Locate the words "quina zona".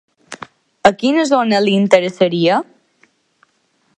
1.03-1.59